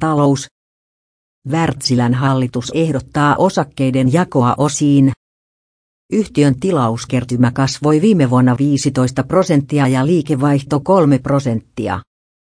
[0.00, 0.46] Talous.
[1.50, 5.12] Wärtsilän hallitus ehdottaa osakkeiden jakoa osiin.
[6.12, 12.00] Yhtiön tilauskertymä kasvoi viime vuonna 15 prosenttia ja liikevaihto 3 prosenttia.